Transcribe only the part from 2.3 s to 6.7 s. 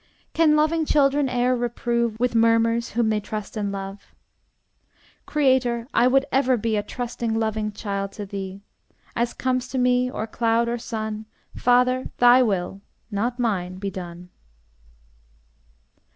murmurs, whom they trust and love? Creator, I would ever